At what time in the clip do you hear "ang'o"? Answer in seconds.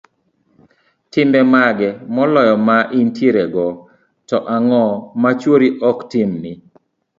4.55-4.85